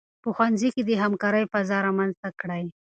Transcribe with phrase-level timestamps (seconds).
[0.21, 2.65] په ښوونځي کې د همکارۍ فضا رامنځته کړئ.